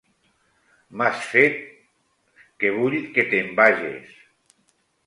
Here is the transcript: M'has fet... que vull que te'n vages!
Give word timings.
M'has 1.01 1.19
fet... 1.33 1.61
que 2.65 2.73
vull 2.79 2.99
que 3.19 3.31
te'n 3.35 3.55
vages! 3.63 4.19